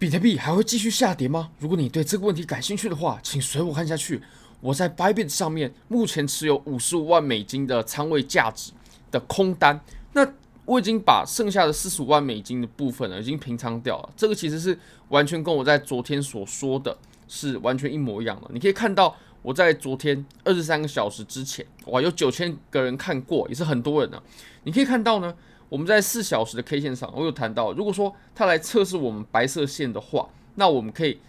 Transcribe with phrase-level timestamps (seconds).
[0.00, 1.50] 比特币还会继续下跌吗？
[1.58, 4.18] 如果你对这个问题感兴趣的话，请随我看下去。
[4.62, 8.72] 我在 Bybit 上面目前持有五十五万美金的仓位价值
[9.10, 9.78] 的空单，
[10.14, 10.26] 那
[10.64, 14.08] 我已经把剩下的四十五万美金的部分呢，已经平仓掉了。
[14.16, 14.78] 这个其实是
[15.10, 16.96] 完全跟我在昨天所说的
[17.28, 18.48] 是完全一模一样的。
[18.54, 24.22] 你可以看到我在昨天二十三个小时之前，哇，有九千个人看过，也是很多人呢。
[24.62, 25.34] 你可以看到呢。
[25.70, 31.20] 我们在四小时的 K 线上，我有谈到，如果说它来测试我们白色线的话，那我们可以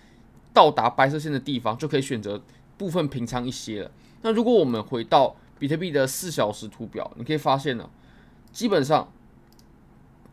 [0.51, 2.41] 到达白色线的地方，就可以选择
[2.75, 3.91] 部分平仓一些了。
[4.23, 7.87] 那如果我们回到比特币的四小时图表，你可以发现呢，
[8.51, 9.13] 基本上，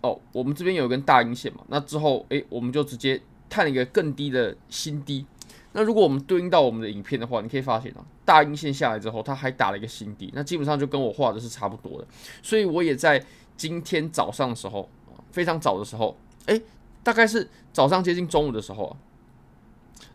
[0.00, 5.27] 哦，我们这边有一根大阴线嘛，那之后，诶，我们就直接探了一个更低的新低。
[5.72, 12.08] 那如果我们对应到我们的影片的话，你可以发现啊，大阴线下来之后，它还打了一个新低，那基本上就跟我画的是差不多的。
[12.42, 13.22] 所以我也在。
[13.58, 14.88] 今天早上的时候，
[15.32, 16.16] 非常早的时候，
[16.46, 16.62] 诶，
[17.02, 18.96] 大概是早上接近中午的时候，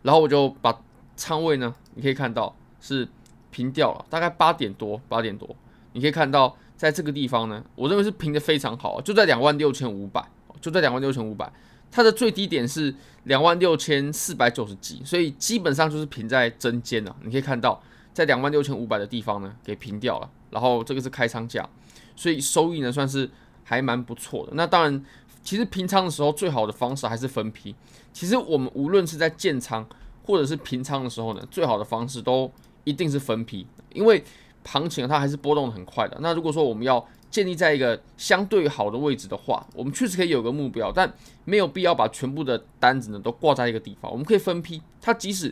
[0.02, 0.82] 然后我就把
[1.14, 3.06] 仓位呢，你可以看到是
[3.50, 5.54] 平掉了，大概八点多，八点多，
[5.92, 10.26] 你可以看到在这个地方呢，我认为是平的非常好，就在两万六千五百，
[10.62, 11.52] 就在两万六千五百，
[11.90, 17.82] 它的最低点是两万六千四百九十几，所以基本上就是平在针尖了，你可以看到
[18.14, 21.68] 在两万六千五百的地方呢，给平掉了，然后这个是开仓价。
[22.16, 23.28] 所以收益呢，算是
[23.62, 24.52] 还蛮不错的。
[24.54, 25.04] 那当然，
[25.42, 27.74] 其实平仓的时候最好的方式还是分批。
[28.12, 29.84] 其实我们无论是在建仓
[30.24, 32.50] 或者是平仓的时候呢，最好的方式都
[32.84, 34.22] 一定是分批，因为
[34.64, 36.16] 行情它还是波动很快的。
[36.20, 41.12] 那如果说我们要建立在一个相对好的位置的话，我们确实可以有个目标，但
[41.44, 44.10] 没有必要把全部的单子呢都挂在一个地方。
[44.10, 45.48] 我们可以分批，它即使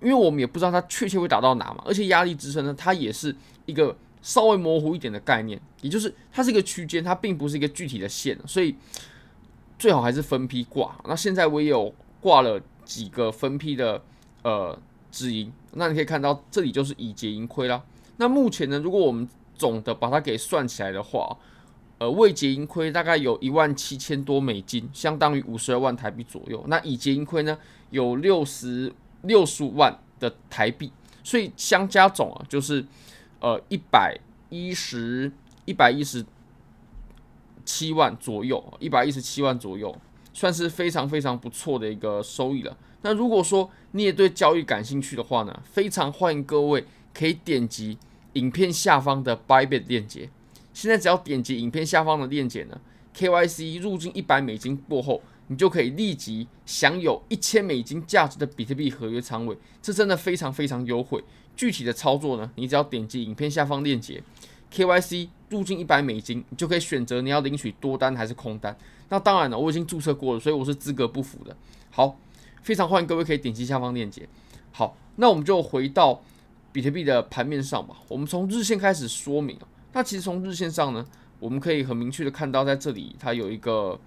[0.00, 3.34] 因为我们也不知道它确切会打到哪嘛，而且压力支撑呢，它也是
[3.66, 3.96] 一个。
[4.28, 8.76] 稍微模糊一点的概念，也就是它是一个区间，它并不是一个具体的线，所以
[9.78, 10.94] 最好还是分批挂。
[11.06, 11.90] 那现在我也有
[12.20, 14.02] 挂了几个分批的
[14.42, 14.78] 呃
[15.10, 17.82] 止盈，那你可以看到这里就是已结盈亏啦。
[18.18, 21.34] 那目前呢，如果我们总的把它给算起来的话，
[21.96, 26.62] 呃未结盈亏大概有一万七千多美金，相当于五十二万台币左右。
[26.66, 27.56] 那已结盈亏呢
[27.88, 30.92] 有六十六十五万的台币，
[31.24, 32.84] 所以相加总啊就是。
[33.40, 34.18] 呃，一百
[34.48, 35.30] 一十
[35.64, 36.24] 一百一十
[37.64, 39.96] 七万左右，一百一十七万左右，
[40.32, 42.76] 算是非常非常不错的一个收益了。
[43.02, 46.84] 那如果说你也对交易感兴趣的话呢，非常欢迎各位
[47.14, 47.96] 可以点击
[48.32, 50.28] 影片下方的 Bybit 链接。
[50.72, 52.80] 现在只要点击影片下方的链接呢
[53.16, 61.22] ，KYC 入金一百美金过后，你就可以立即享有一千美金价值的比特币合约仓位，这真的非常非常优惠。
[61.56, 64.22] 具体的操作呢，你只要点击影片下方链接
[64.72, 68.76] ，KYC 入金一百美金，你就可以选择你要领取多单还是空单。
[69.08, 71.56] 那当然了，我已经注册过了，所以我是资格不符的。
[71.90, 72.16] 好，
[72.62, 74.28] 非常欢迎各位可以点击下方链接。
[74.70, 76.22] 好，那我们就回到
[76.70, 77.96] 比特币的盘面上吧。
[78.06, 79.58] 我们从日线开始说明。
[79.94, 81.04] 那其实从日线上呢，
[81.40, 83.98] 我们可以很明确的看到，在这里它有一个。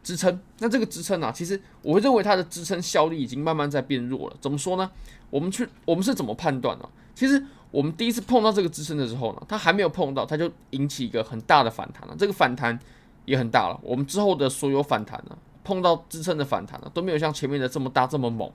[0.00, 4.36] 支撑，那这个支撑啊，其实我会认为它的支撑效力已经慢慢在变弱了。
[4.40, 4.90] 怎么说呢？
[5.28, 6.88] 我们去，我们是怎么判断呢？
[7.14, 12.14] 其实我们第一次碰到这个支撑的时候呢，它还没有碰到，它就引起一个很大的反弹了。
[12.16, 12.78] 这个反弹
[13.26, 13.78] 也很大了。
[13.82, 18.50] 我们之后的所有反弹呢，碰到支撑的反弹呢，都没有像前面的这么大这么猛。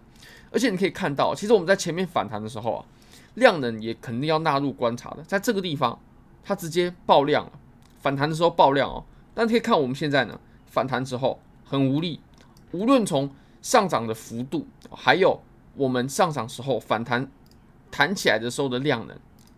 [0.49, 2.85] 而且你可以看到，其实我们在前面反弹的时候啊，
[3.35, 5.21] 量能也肯定要纳入观察的。
[5.21, 5.99] 在这个地方，
[6.43, 7.51] 它直接爆量了，
[8.03, 9.03] 反弹的时候爆量哦。
[9.33, 10.39] 但可以看我们现在呢。
[10.65, 12.19] 反弹之后很无力，
[12.71, 13.29] 无论从
[13.61, 15.39] 上涨的幅度，还有
[15.75, 17.29] 我们上涨时候反弹
[17.91, 19.15] 弹起来的时候的量能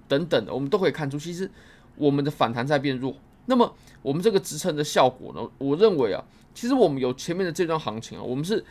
[0.09, 1.50] 等等的，我们都可以看出，其实
[1.95, 3.16] 我们的反弹在变弱。
[3.45, 5.50] 那么我们这个支撑的效果呢？
[5.57, 6.22] 我认为啊，
[6.53, 8.66] 其实我们有前面的这段行情啊，我们是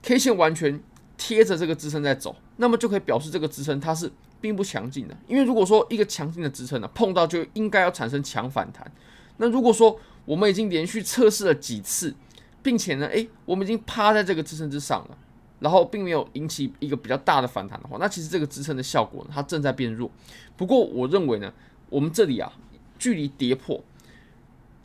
[0.00, 0.82] K 线完全
[1.18, 5.16] 贴着这个支撑在走，那么就可以表示这个支撑它是并不强劲的。
[5.26, 8.90] 因为如果说一个强劲的支撑呢，碰到就应该要产生强反弹。
[9.36, 12.14] 那如果说我们已经连续测试了几次，
[12.62, 15.18] 并且呢，诶，我们已经趴在这个支撑之上了，
[15.60, 20.10] 然后并没有引起一个比较大的反弹的话，那其实这个支撑的效果呢，它正在变弱。
[20.56, 21.52] 不过我认为呢，
[21.88, 22.52] 我们这里啊，
[22.98, 23.82] 距离跌破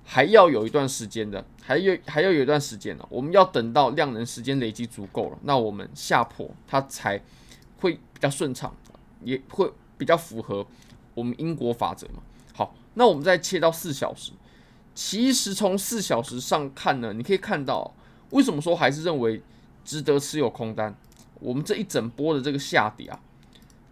[0.06, 7.22] 还要有一段时间的，还有还要有一段时间呢，我们要等到量能时间累积足够了，那我们下破它才
[7.80, 8.74] 会比较顺畅，
[9.26, 10.66] 也会比较符合
[11.14, 12.22] 我们因果法则嘛。
[12.54, 14.32] 好，那我们再切到四小时。
[14.94, 17.94] 其实从四小时上看呢，你可以看到
[18.30, 19.44] 为什么说还是认为
[19.84, 20.96] 值得持有空单。
[21.42, 23.20] 我们这一整波的这个下跌啊，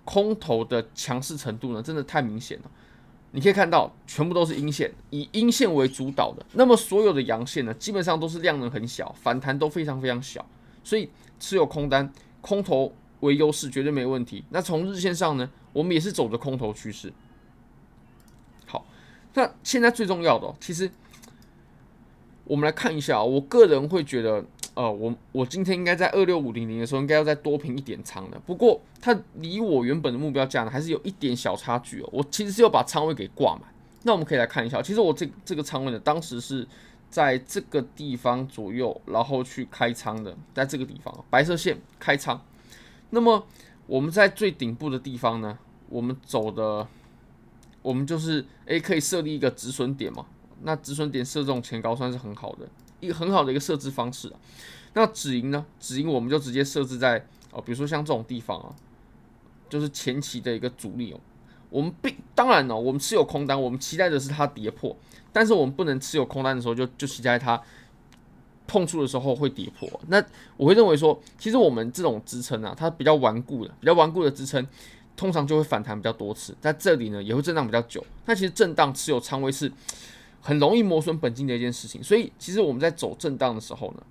[0.05, 2.71] 空头的强势程度呢，真的太明显了。
[3.31, 6.45] 你可以看到全部都是阴线，以阴线为主导的。
[6.53, 10.45] 那么所有的阳线呢，基本上都是量能很小，反弹都非常非常小。
[10.83, 11.09] 所以
[11.39, 14.45] 持有空单，空头为优势，绝对没问题。
[14.51, 17.11] 那从日线上呢，我们也是走着空头趋势。
[18.65, 18.85] 好，
[19.33, 20.89] 那现在最重要的，其实
[22.45, 24.45] 我们来看一下，我个人会觉得。
[24.75, 28.39] 呃，我我今天应该在二六五零零的时候，应该要再多平一点仓的。
[28.39, 32.09] 不过它离我原本的目标价呢，还是有一点小差距哦。
[32.11, 33.71] 我其实是要把仓位给挂满。
[34.01, 36.67] 那我们可以来看一下，其实我这这个仓位呢，当时是
[37.07, 42.43] 在这个地方左右，然后去开仓的，在这个地方白色线开仓。
[43.13, 43.45] 那么
[43.85, 45.55] 我们在最顶部的地方呢，
[45.87, 46.87] 我们走的，
[47.83, 50.25] 我们就是诶，可以设立一个止损点嘛。
[50.63, 52.67] 那止损点设这种前高算是很好的。
[52.99, 54.39] 一个很好的一个设置方式啊，
[54.93, 55.63] 那止盈呢？
[55.79, 58.73] 止盈我们就直接设置在哦，比如说像这种地方啊，
[59.69, 61.19] 就是前期的一个阻力哦。
[61.69, 64.97] 我们并当然呢，我们持有空单，我们期待的是它跌破，
[65.31, 67.61] 但是我们不能持有空单的时候就就期待它
[68.73, 69.87] 碰触的时候会跌破。
[70.07, 70.23] 那
[70.57, 74.65] 我会认为说，其实我们这种支撑啊，它比较顽固的，比较顽固的支撑，
[75.15, 78.03] 通常就会反弹比较多次，在这里呢也会震荡比较久。
[78.25, 79.71] 那其实震荡持有仓位是。
[80.45, 84.03] 很容易磨损本金的一件事情，所以其实我们在走震荡的时候呢，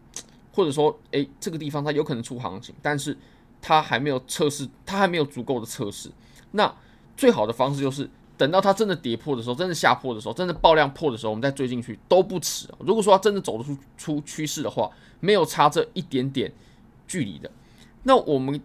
[0.54, 3.14] 或者说，诶，这个地方它有可能出行情，但是
[3.60, 6.10] 它还没有测试，它还没有足够的测试。
[6.52, 6.74] 那
[7.18, 8.08] 最好的方式就是
[8.42, 12.68] 等到它真的跌破的时候，真的下破的时候，真的爆量破的时候，我们再追进去都不迟。
[12.80, 14.90] 如果说它真的走得出出趋势的话，
[15.20, 16.52] 没有差这一点点
[17.06, 17.48] 距离的，
[18.02, 18.60] 那我们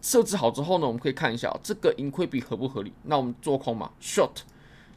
[0.00, 2.92] 设置好之后呢，我们可以看一下这个盈亏比合不合理。
[3.02, 4.42] 那我们做空嘛，short。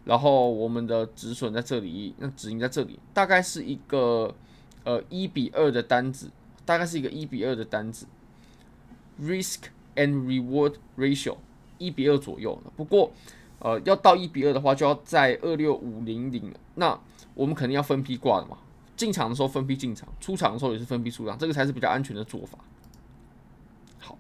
[0.06, 4.36] 然后我们的止损在这里，那止盈在这里，大概是一个
[4.84, 6.30] 呃一比二的单子，
[6.64, 8.06] 大概是一个一比二的单子
[9.20, 9.62] ，risk
[9.96, 11.38] and reward ratio
[11.80, 12.62] 一比二左右。
[12.76, 13.12] 不过
[13.60, 16.54] 呃要到一比二的话，就要在二六五零零。
[16.76, 17.00] 那
[17.34, 18.58] 我们肯定要分批挂的嘛，
[18.96, 22.58] 进场的时候分批进场，出场的时候也是分批出场，这个才是比较安全的做法。
[24.00, 24.18] 好，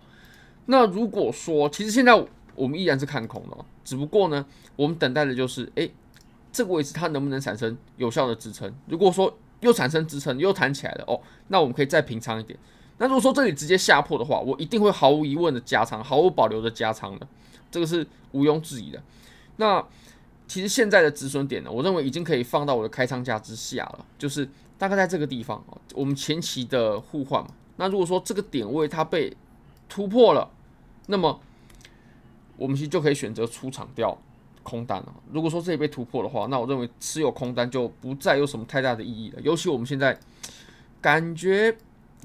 [0.66, 2.26] 那如果说其实现在。
[2.56, 4.46] 我们依然是看空的，只不过呢，
[4.76, 5.92] 我们等待的就是，诶，
[6.52, 8.72] 这个位置它能不能产生有效的支撑？
[8.86, 12.56] 如果说又产生支撑，又弹起来了，哦，那我们可以再平仓一点。
[13.00, 17.28] 那如果说这里直接下破的话，我一定会毫无疑问的加仓，毫无保留的加仓的，
[17.72, 19.02] 这个是毋庸置疑的。
[19.58, 19.86] 那
[20.48, 24.48] 其实现在的止损点呢，我认为已经可以放到我的开仓价之下了，就是
[24.78, 25.64] 大概在这个地方，
[25.94, 27.50] 我们前期的互换嘛。
[27.78, 29.36] 那如果说这个点位它被
[29.90, 30.50] 突破了，
[31.08, 31.40] 那么
[32.58, 34.16] 我们其实就可以选择出场掉
[34.62, 35.14] 空单了。
[35.32, 39.42] 如果说这里被突破的话，那我认为持有空单就不再有什么太大的意义了。
[39.42, 40.18] 尤其我们现在
[41.02, 41.76] 感觉，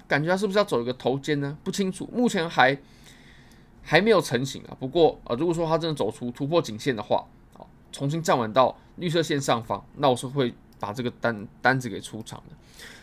[0.06, 1.56] 感觉它是不是要走一个头肩呢？
[1.64, 2.76] 不清楚，目前还
[3.88, 4.76] 还没有成型啊。
[4.78, 12.54] 不过啊，如果说它真的走出突破颈线的话，啊，重新站稳到绿色线上方，那我是会把这个单单子给出场的。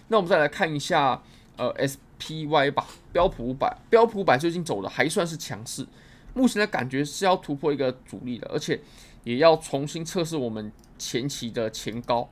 [0.10, 1.20] 那我们再来看一下，
[1.58, 5.84] 呃，SPY 吧，标普五百，标普五百最近走的还算是强势。
[6.36, 8.80] 目前的感觉是要突破一个阻力的，而且
[9.24, 12.30] 也要重新测试我们前期的前高。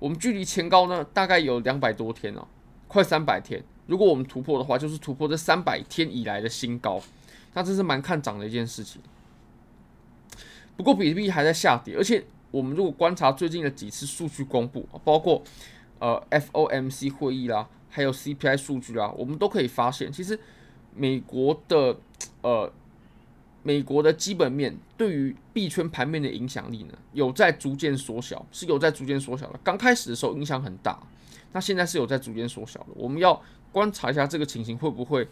[0.00, 2.48] 我们距离前高呢，大概有两百多天了，
[2.88, 3.62] 快三百天。
[3.86, 7.00] 如果我们突破的话，就是突破这三百天以来的新高，
[7.54, 9.00] 那这是蛮看涨的一件事情。
[10.76, 15.42] 不过比特币还在下跌，而且我们如果观察最近的几次数据公布，包括
[15.98, 20.38] 呃 FOMC 会议啦，还有 CPI 数据啦，我们都可以发现，其实
[20.94, 21.96] 美国的
[22.42, 22.70] 呃。
[23.66, 29.58] 美国的基本面对于币圈盘面的影响力呢，有在逐渐缩小，是有在逐渐缩小的。
[29.64, 31.00] 刚开始的时候影响很大，
[31.52, 32.88] 那现在是有在逐渐缩小的。
[32.94, 33.40] 我们要
[33.72, 35.26] 观察一下这个情形会不会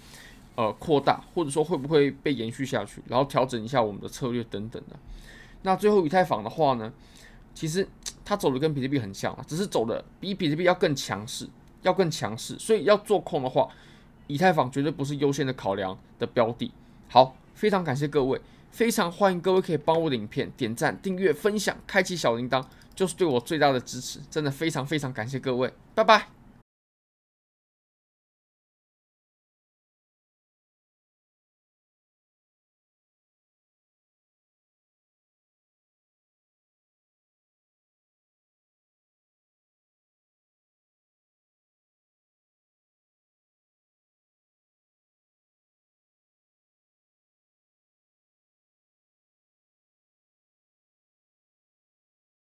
[0.55, 4.97] 呃扩大，或者说会不会被延续下去，然后调整一下我们的策略等等的。
[5.63, 6.93] 那最后以太坊的话呢，
[7.55, 7.87] 其实
[8.25, 11.49] 它走的跟比特币很像啊，只是走的比比特币要更强势，
[11.83, 12.59] 要更强势。
[12.59, 13.69] 所以要做空的话，
[14.27, 16.71] 以太坊绝对不是优先的考量的标的。
[17.09, 17.37] 好。
[17.55, 18.41] 非常感谢各位，
[18.71, 24.19] 非常欢迎各位可以帮我的影片点赞、订阅、分享、开启小铃铛，就是对我最大的支持。
[24.31, 26.42] 真的非常非常感谢各位，拜拜。